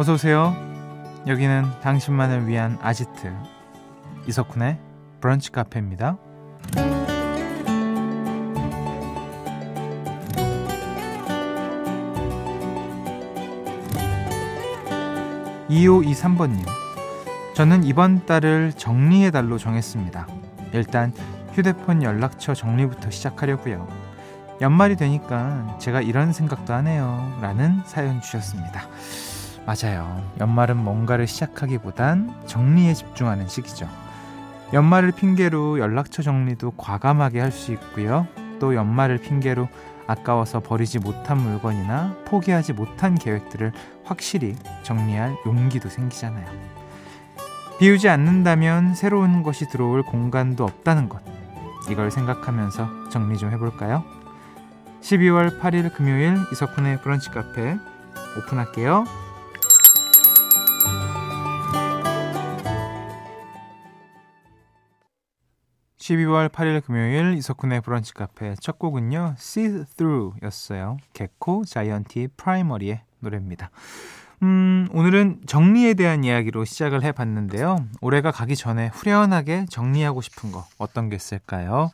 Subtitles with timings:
[0.00, 0.56] 어서 오세요.
[1.26, 3.34] 여기는 당신만을 위한 아지트
[4.26, 4.78] 이석훈의
[5.20, 6.16] 브런치 카페입니다.
[15.68, 16.64] 2523번님.
[17.54, 20.26] 저는 이번 달을 정리의 달로 정했습니다.
[20.72, 21.12] 일단
[21.52, 23.86] 휴대폰 연락처 정리부터 시작하려고요.
[24.62, 27.38] 연말이 되니까 제가 이런 생각도 하네요.
[27.42, 28.88] 라는 사연 주셨습니다.
[29.66, 30.22] 맞아요.
[30.40, 33.88] 연말은 뭔가를 시작하기보단 정리에 집중하는 시기죠.
[34.72, 38.26] 연말을 핑계로 연락처 정리도 과감하게 할 수 있고요.
[38.58, 39.68] 또 연말을 핑계로
[40.06, 43.72] 아까워서 버리지 못한 물건이나 포기하지 못한 계획들을
[44.04, 46.46] 확실히 정리할 용기도 생기잖아요.
[47.78, 51.22] 비우지 않는다면 새로운 것이 들어올 공간도 없다는 것.
[51.88, 54.04] 이걸 생각하면서 정리 좀 해볼까요?
[55.00, 57.76] 12월 8일 금요일 이석훈의 브런치 카페
[58.36, 59.04] 오픈할게요.
[66.10, 69.36] 12월 8일 금요일 이석훈의 브런치 카페 첫 곡은요.
[69.38, 70.96] See Through 였어요.
[71.12, 73.70] 개코 자이언티 프라이머리의 노래입니다.
[74.42, 77.86] 음, 오늘은 정리에 대한 이야기로 시작을 해봤는데요.
[78.00, 81.92] 올해가 가기 전에 후련하게 정리하고 싶은 거 어떤 게 있을까요?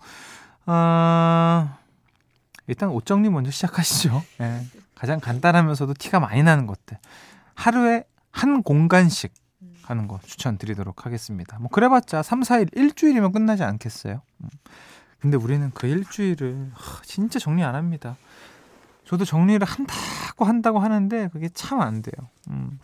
[0.64, 1.76] 어,
[2.68, 4.22] 일단 옷 정리 먼저 시작하시죠.
[4.38, 4.62] 네,
[4.94, 6.96] 가장 간단하면서도 티가 많이 나는 것들.
[7.54, 9.34] 하루에 한 공간씩
[9.86, 11.58] 하는 거 추천드리도록 하겠습니다.
[11.58, 14.20] 뭐 그래봤자 3, 4일 일주일이면 끝나지 않겠어요?
[14.42, 14.48] 음.
[15.20, 18.16] 근데 우리는 그 일주일을 진짜 정리 안 합니다.
[19.04, 22.28] 저도 정리를 한다고 한다고 하는데 그게 참 안 돼요.
[22.50, 22.78] 음.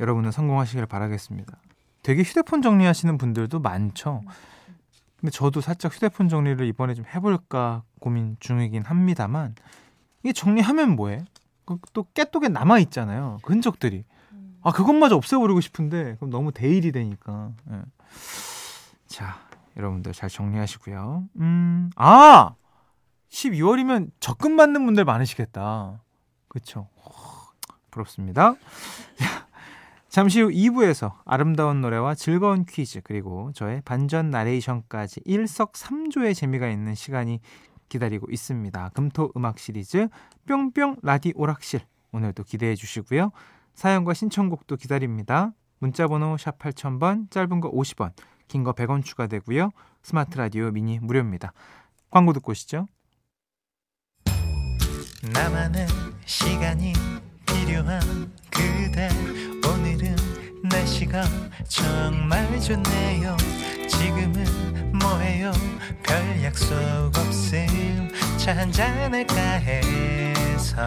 [0.00, 1.56] 여러분은 성공하시길 바라겠습니다.
[2.02, 4.22] 되게 휴대폰 정리하시는 분들도 많죠.
[5.20, 9.54] 근데 저도 살짝 휴대폰 정리를 이번에 좀 해볼까 고민 중이긴 합니다만
[10.24, 11.24] 이게 정리하면 뭐해?
[11.64, 13.38] 그또 깨똑에 남아 있잖아요.
[13.42, 14.04] 그 흔적들이.
[14.62, 17.52] 아 그것마저 없애버리고 싶은데 그럼 너무 대일이 되니까.
[17.64, 17.80] 네.
[19.06, 19.36] 자
[19.76, 21.24] 여러분들 잘 정리하시고요.
[21.36, 22.54] 음, 아
[23.30, 26.00] 12월이면 적금 받는 분들 많으시겠다.
[26.48, 26.88] 그렇죠.
[27.90, 28.54] 부럽습니다.
[30.08, 37.40] 잠시 후 2부에서 아름다운 노래와 즐거운 퀴즈 그리고 저의 반전 나레이션까지 일석삼조의 재미가 있는 시간이
[37.88, 38.90] 기다리고 있습니다.
[38.90, 40.08] 금토 음악 시리즈
[40.46, 41.80] 뿅뿅 라디 오락실
[42.12, 43.30] 오늘도 기대해 주시고요.
[43.74, 45.52] 사연과 신청곡도 기다립니다.
[45.78, 48.12] 문자번호 샵 8000번, 짧은 거 50원,
[48.48, 49.70] 긴 거 100원 추가되고요.
[50.02, 51.52] 스마트 라디오 미니 무료입니다.
[52.10, 52.86] 광고 듣고 오시죠.
[55.32, 55.86] 나만의
[56.26, 56.92] 시간이
[57.46, 58.00] 필요한
[58.50, 59.08] 그대
[59.68, 60.16] 오늘은
[60.68, 61.22] 날씨가
[61.68, 63.36] 정말 좋네요.
[63.88, 65.52] 지금은 뭐해요?
[66.04, 66.74] 별 약속
[67.16, 70.86] 없음 차 한잔 할까 해서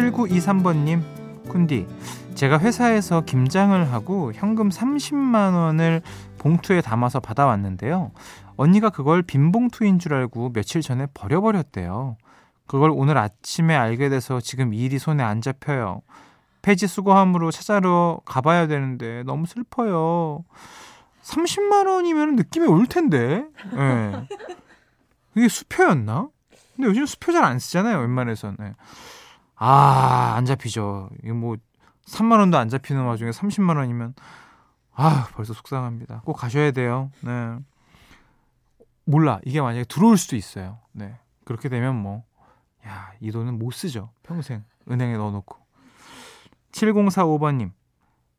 [0.00, 1.02] 7923번님,
[1.46, 1.86] 쿤디,
[2.34, 6.00] 제가 회사에서 김장을 하고 현금 30만 원을
[6.38, 8.12] 봉투에 담아서 받아왔는데요.
[8.56, 12.16] 언니가 그걸 빈 봉투인 줄 알고 며칠 전에 버려버렸대요.
[12.66, 16.02] 그걸 오늘 아침에 알게 돼서 지금 일이 손에 안 잡혀요.
[16.62, 20.44] 폐지 수거함으로 찾아러 가봐야 되는데 너무 슬퍼요.
[21.22, 23.44] 30만 원이면 느낌이 올 텐데.
[23.72, 23.76] 예.
[23.76, 24.28] 네.
[25.34, 26.28] 그게 수표였나?
[26.76, 28.56] 근데 요즘 수표 잘 안 쓰잖아요, 웬만해서는.
[28.58, 28.74] 네.
[29.62, 31.10] 아, 안 잡히죠.
[31.22, 31.56] 이거 뭐
[32.06, 34.14] 3만 원도 안 잡히는 와중에 30만 원이면
[34.94, 36.22] 아, 벌써 속상합니다.
[36.24, 37.10] 꼭 가셔야 돼요.
[37.20, 37.58] 네.
[39.04, 39.38] 몰라.
[39.44, 40.78] 이게 만약에 들어올 수도 있어요.
[40.92, 41.18] 네.
[41.44, 42.24] 그렇게 되면 뭐
[42.86, 44.10] 야, 이 돈은 못 쓰죠.
[44.22, 45.58] 평생 은행에 넣어 놓고.
[46.72, 47.72] 7045번 님.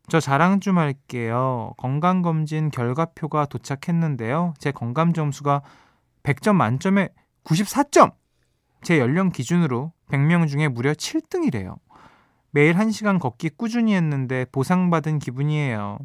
[0.08, 1.74] 저 자랑 좀 할게요.
[1.78, 4.56] 건강검진 결과표가 도착했는데요.
[4.58, 5.62] 제 건강 점수가
[6.24, 7.10] 100점 만점에
[7.44, 8.14] 94점!
[8.82, 11.78] 제 연령 기준으로 100명 중에 무려 7등이래요.
[12.52, 16.00] 매일 1시간 걷기 꾸준히 했는데 보상받은 기분이에요.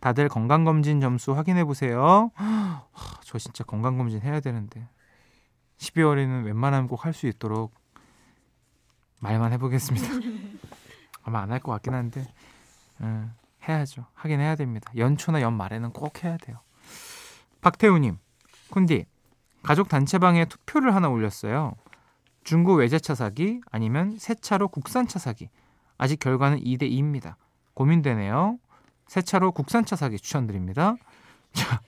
[0.00, 2.30] 다들 건강검진 점수 확인해 보세요.
[3.22, 4.88] 저 진짜 건강검진 해야 되는데.
[5.78, 7.74] 12월에는 웬만하면 꼭 할 수 있도록
[9.20, 10.06] 말만 해보겠습니다.
[11.24, 12.26] 아마 안 할 것 같긴 한데,
[13.00, 13.32] 음,
[13.66, 14.06] 해야죠.
[14.14, 14.92] 하긴 해야 됩니다.
[14.96, 16.58] 연초나 연말에는 꼭 해야 돼요.
[17.62, 18.18] 박태우님,
[18.70, 19.06] 쿤디,
[19.62, 21.74] 가족 단체방에 투표를 하나 올렸어요.
[22.46, 25.50] 중고 외제차 사기 아니면 새 차로 국산차 사기.
[25.98, 27.34] 아직 결과는 2대 2입니다.
[27.74, 28.60] 고민되네요.
[29.08, 30.94] 새 차로 국산차 사기 추천드립니다.
[31.52, 31.80] 자,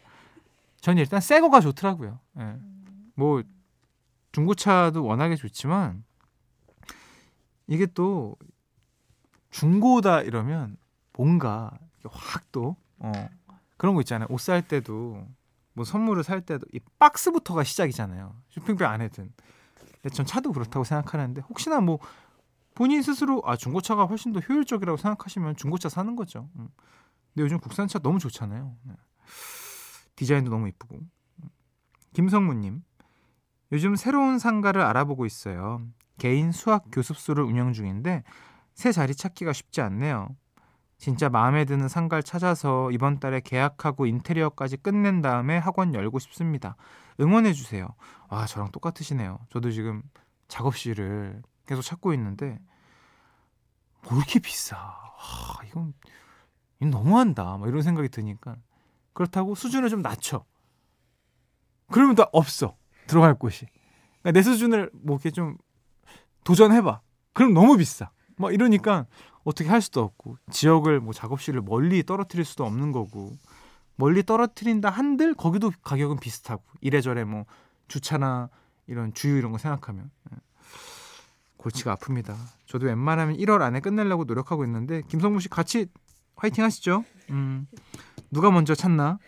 [0.81, 2.19] 저는 일단 새 거가 좋더라고요.
[2.41, 2.57] 예.
[3.15, 3.41] 뭐
[4.33, 6.03] 중고차도 워낙에 좋지만
[7.69, 8.35] 이게 또
[9.51, 10.77] 중고다 이러면
[11.13, 11.71] 뭔가
[12.05, 13.13] 확 또 어,
[13.77, 14.27] 그런 거 있잖아요.
[14.31, 15.25] 옷 살 때도
[15.75, 18.35] 뭐 선물을 살 때도 이 박스부터가 시작이잖아요.
[18.51, 19.33] 쇼핑백 안에든.
[20.03, 21.99] 근데 전 차도 그렇다고 생각하는데 혹시나 뭐
[22.75, 26.49] 본인 스스로 아 중고차가 훨씬 더 효율적이라고 생각하시면 중고차 사는 거죠.
[26.57, 26.69] 음.
[27.35, 28.77] 근데 요즘 국산차 너무 좋잖아요.
[28.85, 28.95] 네.
[30.17, 30.97] 디자인도 너무 이쁘고.
[30.97, 31.49] 음.
[32.13, 32.83] 김성무님,
[33.73, 35.83] 요즘 새로운 상가를 알아보고 있어요.
[36.19, 38.25] 개인 수학 교습소를 운영 중인데
[38.75, 40.37] 새 자리 찾기가 쉽지 않네요.
[40.99, 46.77] 진짜 마음에 드는 상가를 찾아서 이번 달에 계약하고 인테리어까지 끝낸 다음에 학원 열고 싶습니다.
[47.21, 47.89] 응원해 주세요.
[48.29, 49.39] 아, 저랑 똑같으시네요.
[49.51, 50.03] 저도 지금
[50.49, 52.59] 작업실을 계속 찾고 있는데
[54.03, 54.77] 뭐 이렇게 비싸.
[54.77, 55.95] 아, 이건,
[56.81, 57.59] 이건 너무한다.
[57.59, 58.57] 막 이런 생각이 드니까
[59.13, 60.45] 그렇다고 수준을 좀 낮춰.
[61.91, 62.77] 그러면 또 없어.
[63.07, 63.67] 들어갈 곳이.
[64.21, 65.57] 그러니까 내 수준을 뭐 이렇게 좀
[66.45, 67.01] 도전해봐.
[67.33, 68.11] 그럼 너무 비싸.
[68.37, 69.07] 막 이러니까
[69.49, 73.35] 어떻게 할 수도 없고 지역을 뭐 작업실을 멀리 떨어뜨릴 수도 없는 거고
[73.97, 77.47] 멀리 떨어뜨린다 한들 거기도 가격은 비슷하고 이래저래 뭐
[77.89, 78.51] 주차나
[78.87, 80.37] 이런 주유 이런 거 생각하면 예.
[81.57, 82.37] 골치가 아픕니다.
[82.67, 85.87] 저도 웬만하면 1월 안에 끝내려고 노력하고 있는데 김성무 씨 같이
[86.37, 87.05] 화이팅 하시죠.
[87.31, 87.67] 음,
[88.31, 89.19] 누가 먼저 찾나?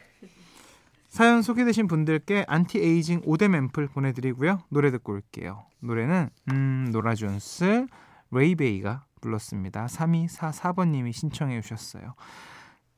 [1.08, 4.62] 사연 소개되신 분들께 안티에이징 오뎀 앰플 보내드리고요.
[4.68, 5.64] 노래 듣고 올게요.
[5.80, 7.86] 노래는 음, 노라 존스
[8.30, 9.86] 레이베이가 불렀습니다.
[9.86, 12.14] 3244번님이 신청해 주셨어요.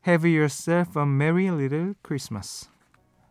[0.06, 2.68] Have yourself a merry little Christmas.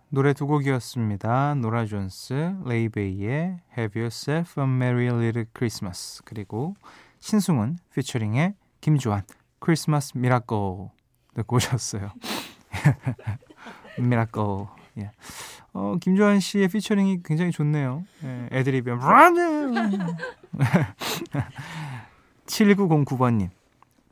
[0.10, 1.56] 노래 두 곡이었습니다.
[1.56, 6.22] 노라 존스, 레이베이의 Have yourself a merry little Christmas.
[6.26, 6.76] 그리고
[7.20, 9.24] 신승훈 피처링의 김주환
[9.60, 10.58] Christmas Miracle
[11.36, 12.12] 듣고 오셨어요.
[14.00, 14.42] Miracle.
[14.98, 15.12] 예.
[15.74, 18.04] 어, 김주환 씨의 피처링이 굉장히 좋네요.
[18.24, 18.92] 예, 애드립이
[22.52, 23.50] 7909번님.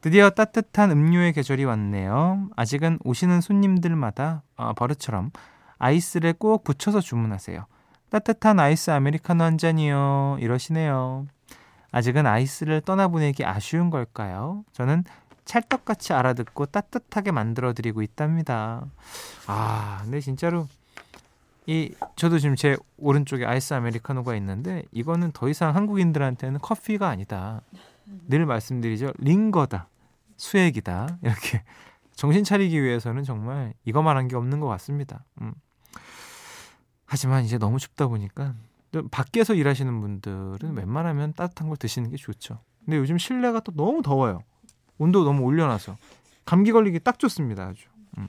[0.01, 2.49] 드디어 따뜻한 음료의 계절이 왔네요.
[2.55, 5.31] 아직은 오시는 손님들마다 어, 버릇처럼
[5.77, 7.65] 아이스를 꼭 붙여서 주문하세요.
[8.09, 10.37] 따뜻한 아이스 아메리카노 한 잔이요.
[10.39, 11.27] 이러시네요.
[11.91, 14.63] 아직은 아이스를 떠나보내기 아쉬운 걸까요?
[14.71, 15.03] 저는
[15.43, 18.85] 찰떡같이 알아듣고 따뜻하게 만들어드리고 있답니다.
[19.47, 20.67] 아, 근데 진짜로
[21.65, 27.61] 이 저도 지금 제 오른쪽에 아이스 아메리카노가 있는데 이거는 더 이상 한국인들한테는 커피가 아니다.
[28.27, 29.11] 늘 말씀드리죠.
[29.17, 29.87] 링거다.
[30.37, 31.19] 수액이다.
[31.21, 31.63] 이렇게
[32.15, 35.23] 정신 차리기 위해서는 정말 이거만 한 게 없는 것 같습니다.
[35.41, 35.53] 음.
[37.05, 38.53] 하지만 이제 너무 춥다 보니까
[39.11, 42.59] 밖에서 일하시는 분들은 웬만하면 따뜻한 걸 드시는 게 좋죠.
[42.85, 44.43] 근데 요즘 실내가 또 너무 더워요.
[44.97, 45.95] 온도 너무 올려놔서
[46.45, 47.67] 감기 걸리기 딱 좋습니다.
[47.67, 47.87] 아주.
[48.17, 48.27] 음.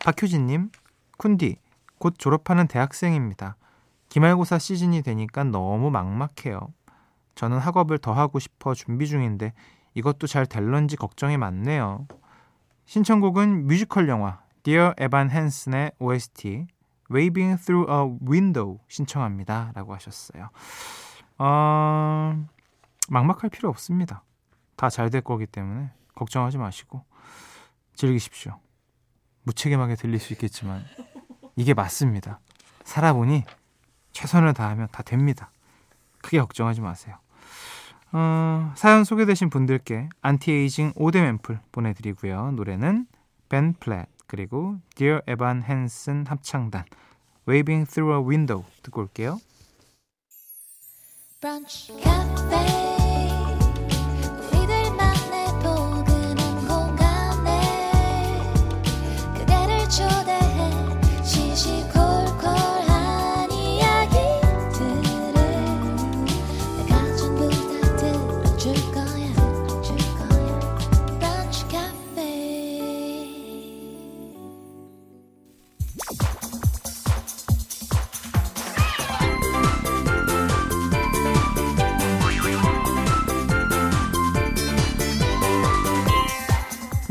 [0.00, 0.70] 박효진님,
[1.18, 1.56] 쿤디
[1.98, 3.56] 곧 졸업하는 대학생입니다.
[4.08, 6.60] 기말고사 시즌이 되니까 너무 막막해요.
[7.34, 9.52] 저는 학업을 더 하고 싶어 준비 중인데
[9.94, 12.06] 이것도 잘 될런지 걱정이 많네요.
[12.86, 16.66] 신청곡은 뮤지컬 영화 Dear Evan Hansen의 OST
[17.10, 19.72] Waving Through a Window 신청합니다.
[19.74, 20.50] 라고 하셨어요.
[21.38, 22.44] 어...
[23.08, 24.22] 막막할 필요 없습니다.
[24.76, 27.04] 다 잘 될 거기 때문에 걱정하지 마시고
[27.94, 28.58] 즐기십시오.
[29.44, 30.84] 무책임하게 들릴 수 있겠지만
[31.56, 32.40] 이게 맞습니다.
[32.84, 33.44] 살아보니
[34.12, 35.50] 최선을 다하면 다 됩니다.
[36.22, 37.16] 크게 걱정하지 마세요.
[38.12, 42.52] 어, 사연 소개되신 분들께 안티에이징 오뎀 앰플 보내드리고요.
[42.52, 43.06] 노래는
[43.48, 46.84] 벤 플랫 그리고 Dear Evan Hansen 합창단
[47.48, 49.40] Waving Through a Window 듣고 올게요.
[51.40, 51.92] 브런치,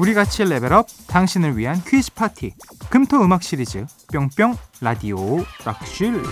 [0.02, 2.56] 우리 같이 레벨업 당신을 위한 퀴즈 파티
[2.90, 6.24] 금토 음악 시리즈 뿅뿅 라디오 락실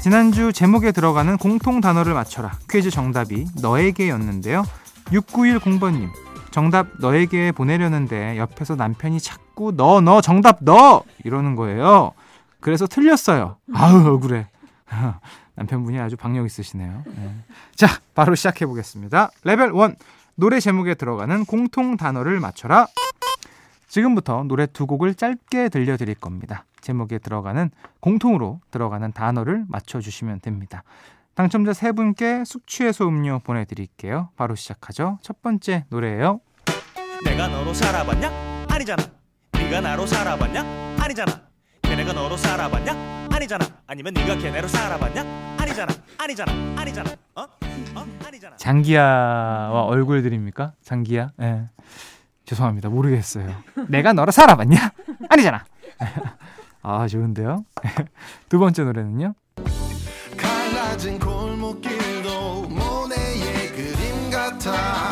[0.00, 4.62] 지난주 제목에 들어가는 공통 단어를 맞춰라 퀴즈 정답이 너에게였는데요
[5.06, 6.08] 6910번님
[6.52, 11.02] 정답 너에게 보내려는데 옆에서 남편이 자꾸 너, 너, 정답 너!
[11.24, 12.12] 이러는 거예요.
[12.60, 13.56] 그래서 틀렸어요.
[13.74, 14.46] 아우, 억울해.
[15.58, 17.02] 남편분이 아주 박력 있으시네요.
[17.04, 17.34] 네.
[17.74, 19.30] 자, 바로 시작해 보겠습니다.
[19.42, 19.96] 레벨 1.
[20.36, 22.86] 노래 제목에 들어가는 공통 단어를 맞춰라.
[23.88, 26.64] 지금부터 노래 두 곡을 짧게 들려드릴 겁니다.
[26.80, 30.84] 제목에 들어가는 공통으로 들어가는 단어를 맞춰주시면 됩니다.
[31.34, 34.28] 당첨자 세 분께 숙취해소 음료 보내드릴게요.
[34.36, 35.18] 바로 시작하죠.
[35.22, 36.40] 첫 번째 노래예요.
[37.24, 38.66] 내가 너로 살아봤냐?
[38.68, 39.02] 아니잖아.
[39.52, 40.96] 네가 나로 살아봤냐?
[41.00, 41.32] 아니잖아.
[41.82, 43.17] 걔네가 너로 살아봤냐?
[43.38, 43.64] 아니잖아.
[43.86, 45.56] 아니면 네가 걔네로 살아봤냐?
[45.58, 45.94] 아니잖아.
[46.18, 46.52] 아니잖아.
[46.76, 47.10] 아니잖아.
[47.36, 47.42] 어?
[47.94, 48.06] 어?
[48.26, 48.56] 아니잖아.
[48.56, 50.72] 장기야와 얼굴 드립니까?
[50.82, 51.30] 장기야?
[51.40, 51.44] 예.
[51.44, 51.68] 네.
[52.46, 52.88] 죄송합니다.
[52.88, 53.54] 모르겠어요.
[53.86, 54.90] 내가 너로 살아봤냐?
[55.28, 55.64] 아니잖아.
[56.82, 57.64] 아, 좋은데요?
[58.48, 59.34] 두 번째 노래는요?
[60.36, 65.10] 갈라진 골목길도 모네의 그림 같아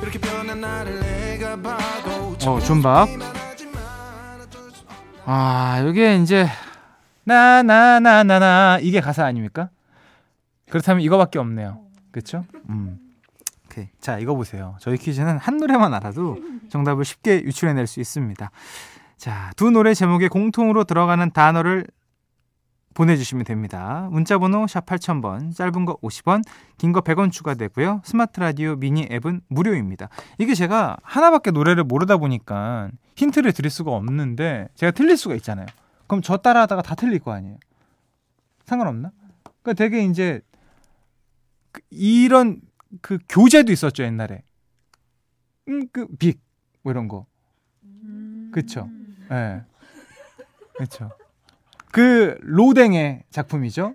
[0.00, 3.08] 이렇게 변한 나를 내가 봐도 어, 존박
[5.26, 6.46] 아, 이게 이제
[7.24, 9.70] 나나나나나 이게 가사 아닙니까?
[10.70, 11.80] 그렇다면 이거밖에 없네요.
[12.10, 12.44] 그렇죠?
[12.68, 12.98] 음.
[13.66, 13.88] 오케이.
[14.00, 14.76] 자, 이거 보세요.
[14.80, 16.38] 저희 퀴즈는 한 노래만 알아도
[16.68, 18.50] 정답을 쉽게 유출해 낼 수 있습니다.
[19.16, 21.86] 자, 두 노래 제목에 공통으로 들어가는 단어를
[22.94, 24.06] 보내주시면 됩니다.
[24.12, 26.44] 문자번호 샵 8000번, 짧은 거 50원,
[26.78, 28.02] 긴 거 100원 추가되고요.
[28.04, 30.08] 스마트 라디오 미니 앱은 무료입니다.
[30.38, 35.66] 이게 제가 하나밖에 노래를 모르다 보니까 힌트를 드릴 수가 없는데 제가 틀릴 수가 있잖아요.
[36.06, 37.58] 그럼 저 따라하다가 다 틀릴 거 아니에요.
[38.64, 39.12] 상관없나?
[39.62, 40.40] 그러니까 되게 이제
[41.72, 42.60] 그 이런
[43.00, 44.42] 그 교재도 있었죠 옛날에.
[45.68, 46.40] 음, 그 빅,
[46.82, 47.26] 뭐 이런 거.
[48.52, 48.88] 그쵸?
[49.30, 49.34] 예.
[49.34, 49.62] 네.
[50.76, 51.10] 그쵸.
[51.90, 53.94] 그 로댕의 작품이죠.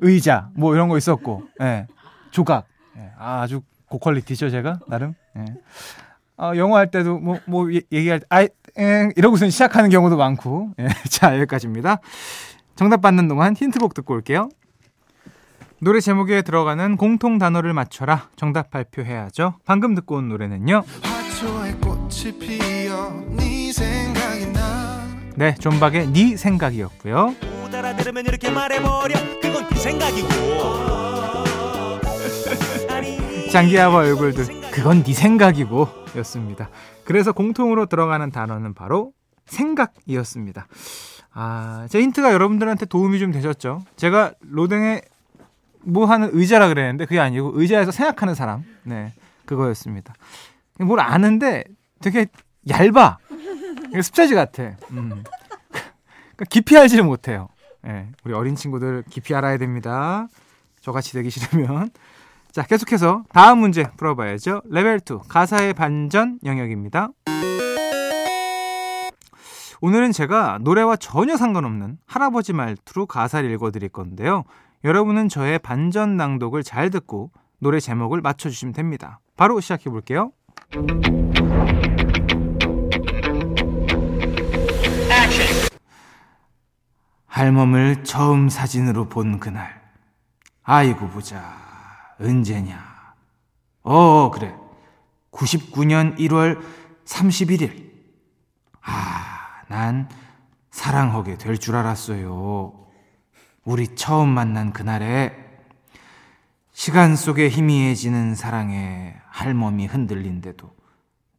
[0.00, 1.64] 의자, 뭐 이런 거 있었고, 예.
[1.64, 1.86] 네.
[2.30, 2.66] 조각.
[2.96, 3.12] 예.
[3.18, 5.14] 아, 아주 고퀄리티죠, 제가, 나름.
[5.36, 5.44] 예.
[6.38, 10.70] 어, 영어 할 때도 뭐, 뭐, 얘기할 때, 아이, 엥, 이러고서 시작하는 경우도 많고.
[10.78, 10.88] 예.
[11.08, 11.98] 자, 여기까지입니다.
[12.74, 14.48] 정답 받는 동안 힌트곡 듣고 올게요.
[15.78, 18.28] 노래 제목에 들어가는 공통 단어를 맞춰라.
[18.36, 19.56] 정답 발표해야죠.
[19.64, 20.82] 방금 듣고 온 노래는요.
[25.36, 27.34] 네, 존박의 네 생각이었고요.
[27.60, 29.14] 못 알아들으면 이렇게 말해버려.
[29.42, 30.28] 그건 네 생각이고.
[33.52, 36.68] 장기하와 얼굴들 그건 네 생각이고 였습니다.
[37.06, 39.14] 그래서 공통으로 들어가는 단어는 바로
[39.46, 40.66] 생각이었습니다.
[41.32, 43.84] 아, 제 힌트가 여러분들한테 도움이 좀 되셨죠?
[43.96, 45.00] 제가 로댕의
[45.80, 48.64] 뭐 하는 의자라 그랬는데 그게 아니고 의자에서 생각하는 사람.
[48.82, 49.14] 네.
[49.46, 50.12] 그거였습니다.
[50.80, 51.64] 뭘 아는데
[52.02, 52.26] 되게
[52.68, 53.16] 얇아.
[54.02, 54.76] 습자지 같아.
[54.90, 55.24] 음.
[55.70, 57.48] 그러니까 깊이 알지를 못해요.
[57.80, 60.28] 네, 우리 어린 친구들 깊이 알아야 됩니다.
[60.82, 61.88] 저같이 되기 싫으면.
[62.56, 64.62] 자, 계속해서 다음 문제 풀어봐야죠.
[64.70, 67.10] 레벨 2 가사의 반전 영역입니다.
[69.82, 74.44] 오늘은 제가 노래와 전혀 상관없는 할아버지 말투로 가사를 읽어드릴 건데요.
[74.84, 79.20] 여러분은 저의 반전 낭독을 잘 듣고 노래 제목을 맞춰주시면 됩니다.
[79.36, 80.32] 바로 시작해 볼게요.
[87.26, 89.78] 할멈을 처음 사진으로 본 그날.
[90.62, 91.75] 아이고 보자.
[92.20, 93.14] 언제냐.
[93.82, 94.54] 어, 그래.
[95.32, 96.60] 99년 1월
[97.04, 97.90] 31일.
[98.82, 100.08] 아, 난
[100.70, 102.72] 사랑하게 될 줄 알았어요.
[103.64, 105.34] 우리 처음 만난 그날에
[106.72, 110.70] 시간 속에 희미해지는 사랑에 할멈이 흔들린데도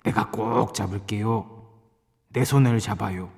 [0.04, 1.64] 내가 꼭 잡을게요.
[2.30, 3.30] 내 손을 잡아요.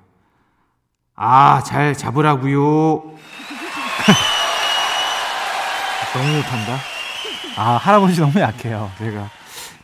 [1.14, 3.02] 아, 잘 잡으라고요.
[6.14, 6.78] 너무 못한다.
[7.56, 9.28] 아, 할아버지 너무 약해요, 제가.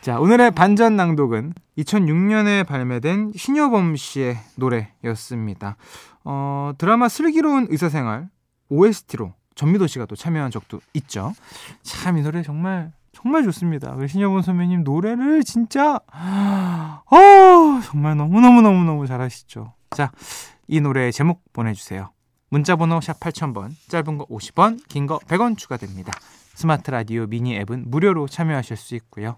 [0.01, 5.75] 자, 오늘의 반전 낭독은 2006년에 발매된 신여범 씨의 노래였습니다.
[6.23, 8.29] 어, 드라마 슬기로운 의사생활
[8.69, 11.33] OST로 전미도 씨가 또 참여한 적도 있죠.
[11.83, 13.93] 참 이 노래 정말 정말 좋습니다.
[13.93, 19.73] 우리 신여본 선배님 노래를 진짜 어 정말 너무 너무 너무 너무 잘하시죠.
[19.91, 20.11] 자,
[20.67, 22.11] 이 노래 제목 보내주세요.
[22.49, 26.13] 문자번호 샵 8000번, 짧은 거 50원, 긴 거 100원 추가됩니다.
[26.57, 29.37] 스마트 라디오 미니 앱은 무료로 참여하실 수 있고요.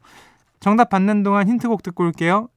[0.62, 2.48] 정답 받는 동안 힌트곡 듣고 올게요.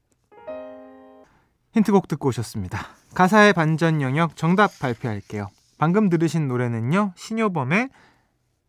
[1.72, 2.78] 힌트곡 듣고 오셨습니다.
[3.12, 5.48] 가사의 반전 영역 정답 발표할게요.
[5.78, 7.12] 방금 들으신 노래는요.
[7.16, 7.88] 신효범의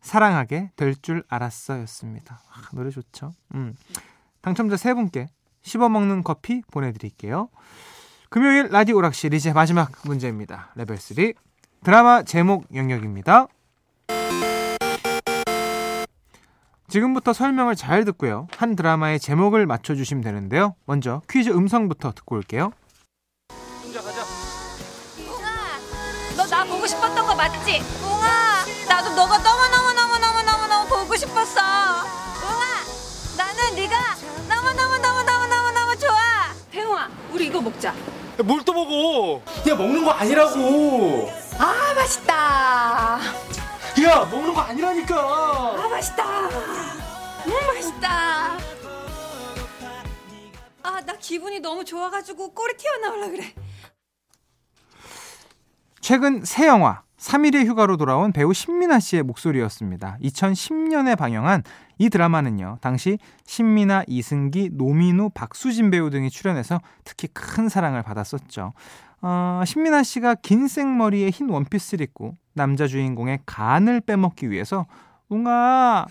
[0.00, 2.40] 사랑하게 될 줄 알았어였습니다.
[2.52, 3.32] 아, 노래 좋죠.
[3.54, 3.76] 음.
[4.42, 5.28] 당첨자 세 분께
[5.62, 7.50] 씹어먹는 커피 보내드릴게요.
[8.30, 10.72] 금요일 라디오 오락실 이제 마지막 문제입니다.
[10.74, 11.34] 레벨 3
[11.84, 13.46] 드라마 제목 영역입니다.
[16.94, 18.46] 지금부터 설명을 잘 듣고요.
[18.56, 20.76] 한 드라마의 제목을 맞춰주시면 되는데요.
[20.86, 22.70] 먼저 퀴즈 음성부터 듣고 올게요.
[26.36, 27.82] 너나 보고 싶었던 거 맞지?
[28.00, 31.60] 웅아, 나도 너가 너무 너무 너무 너무 너무 너무 보고 싶었어.
[31.60, 32.64] 웅아,
[33.38, 33.96] 나는 네가
[34.48, 36.14] 너무 너무 너무 너무 너무 너무 좋아.
[36.70, 37.92] 태용아, 우리 이거 먹자.
[38.44, 39.42] 뭘 또 먹어?
[39.68, 41.28] 야 먹는 거 아니라고.
[41.58, 43.18] 아, 맛있다.
[44.04, 45.16] 야 먹는 거 아니라니까.
[45.16, 46.83] 아, 맛있다.
[47.46, 48.56] 음, 맛있다.
[50.82, 53.44] 아, 나 기분이 너무 좋아가지고 꼬리 튀어나오려 그래.
[56.00, 60.18] 최근 새 영화 3일의 휴가로 돌아온 배우 신민아 씨의 목소리였습니다.
[60.22, 61.62] 2010년에 방영한
[61.98, 62.78] 이 드라마는요.
[62.82, 68.74] 당시 신민아, 이승기, 노민우, 박수진 배우 등이 출연해서 특히 큰 사랑을 받았었죠.
[69.22, 74.84] 어, 신민아 씨가 긴 생머리에 흰 원피스를 입고 남자 주인공의 간을 빼먹기 위해서
[75.30, 76.04] 웅아,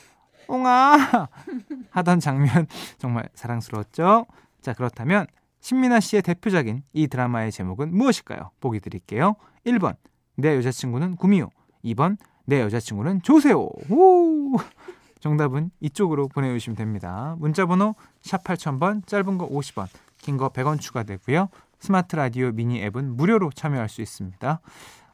[0.47, 1.29] 웅아
[1.91, 4.25] 하던 장면 정말 사랑스러웠죠.
[4.61, 5.25] 자 그렇다면
[5.59, 8.51] 신민아 씨의 대표작인 이 드라마의 제목은 무엇일까요?
[8.59, 9.35] 보기 드릴게요.
[9.65, 9.95] 1번
[10.35, 11.49] 내 여자친구는 구미호
[11.85, 14.57] 2번 내 여자친구는 조세호 오!
[15.21, 17.35] 정답은 이쪽으로 보내주시면 됩니다.
[17.39, 21.47] 문자번호 샵 8000번 짧은 거 50원 긴 거 100원 추가되고요.
[21.79, 24.59] 스마트 라디오 미니 앱은 무료로 참여할 수 있습니다.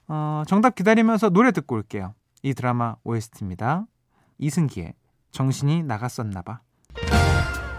[0.07, 2.13] 어, 정답 기다리면서 노래 듣고 올게요.
[2.41, 3.85] 이 드라마 OST입니다.
[4.39, 4.93] 이승기의
[5.31, 6.59] 정신이 나갔었나 봐.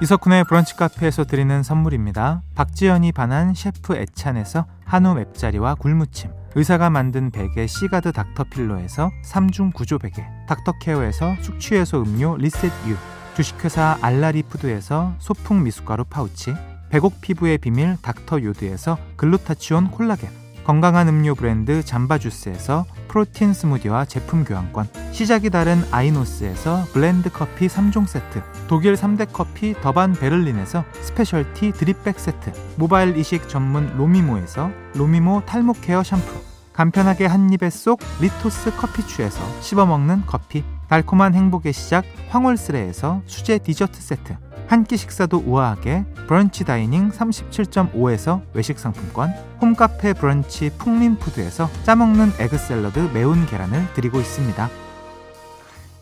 [0.03, 2.41] 이석훈의 브런치 카페에서 드리는 선물입니다.
[2.55, 10.25] 박지연이 반한 셰프 애찬에서 한우 맵자리와 굴무침 의사가 만든 베개 시가드 닥터필로에서 3중 구조 베개
[10.49, 12.97] 닥터케어에서 숙취해소 음료 리셋유
[13.37, 16.55] 주식회사 알라리푸드에서 소풍 미숫가루 파우치
[16.89, 24.89] 백옥 피부의 비밀 닥터 요드에서 글루타치온 콜라겐 건강한 음료 브랜드 잠바주스에서 프로틴 스무디와 제품 교환권
[25.13, 32.21] 시작이 다른 아이노스에서 blend 커피 3종 세트 독일 3대 커피 더반 베를린에서 specialty drip bag
[32.21, 40.25] 세트 모발 이식 전문 로미모에서 로미모 탈모 케어 샴푸 간편하게 한입에 쏙 리토스 커피추에서 씹어먹는
[40.27, 44.37] 커피 달콤한 행복의 시작 황홀스레에서 수제 디저트 세트
[44.71, 49.31] 한 끼 식사도 우아하게 브런치 다이닝 37.5에서 외식 상품권
[49.61, 54.69] 홈카페 브런치 풍림푸드에서 짜먹는 egg 샐러드 매운 계란을 드리고 있습니다.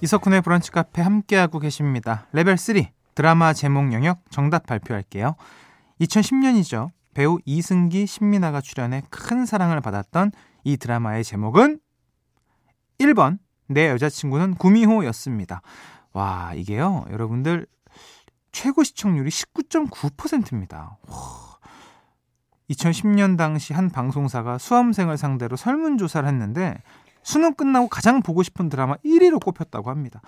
[0.03, 2.27] 이석훈의 브런치 카페 함께하고 계십니다.
[2.35, 2.77] 레벨 3
[3.15, 5.35] 드라마 제목 영역 정답 발표할게요.
[6.03, 6.91] 2010년이죠.
[7.15, 10.33] 배우 이승기, 신민아가 출연해 큰 사랑을 받았던
[10.65, 11.81] 이 드라마의 제목은
[12.99, 15.63] 1번 내 여자친구는 구미호였습니다.
[16.13, 17.67] 와 이게요 여러분들
[18.53, 20.99] 최고 시청률이 19.9%입니다.
[21.09, 21.59] 와,
[22.71, 26.83] 2010년 당시 한 방송사가 수험생을 상대로 설문조사를 했는데
[27.23, 30.21] 수능 끝나고 가장 보고 싶은 드라마 1위로 꼽혔다고 합니다.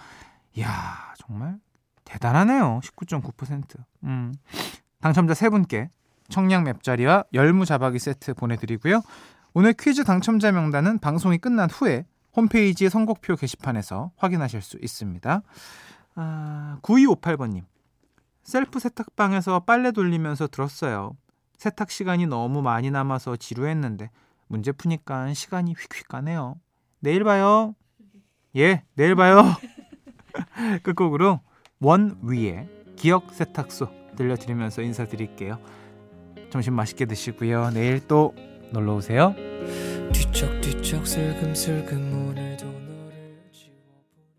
[0.54, 1.58] 이야 정말
[2.04, 2.80] 대단하네요.
[2.82, 3.76] 19.9%.
[4.04, 4.34] 음,
[5.00, 5.88] 당첨자 3분께
[6.28, 9.02] 청량 맵자리와 열무 자박이 세트 보내드리고요.
[9.52, 12.04] 오늘 퀴즈 당첨자 명단은 방송이 끝난 후에
[12.34, 15.42] 홈페이지 선곡표 게시판에서 확인하실 수 있습니다.
[16.14, 17.64] 아, 9258번님.
[18.42, 21.16] 셀프 세탁방에서 빨래 돌리면서 들었어요.
[21.56, 24.10] 세탁 시간이 너무 많이 남아서 지루했는데
[24.46, 26.56] 문제 푸니까 시간이 휙휙 가네요.
[27.00, 27.74] 내일 봐요.
[28.56, 29.42] 예, 내일 봐요.
[30.82, 31.40] 끝곡으로
[31.80, 35.58] 원 위에 기억 세탁소 들려드리면서 인사드릴게요.
[36.50, 37.70] 점심 맛있게 드시고요.
[37.70, 38.34] 내일 또
[38.72, 39.34] 놀러 오세요.
[40.12, 42.29] 뒤척뒤척 슬금슬금